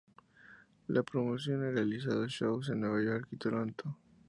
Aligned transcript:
La 0.87 1.03
promoción 1.03 1.63
ha 1.63 1.69
realizado 1.69 2.25
shows 2.27 2.69
en 2.69 2.79
Nueva 2.81 3.03
York 3.03 3.27
y 3.33 3.37
Toronto. 3.37 3.99